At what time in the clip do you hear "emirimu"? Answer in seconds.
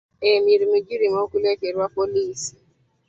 0.31-0.77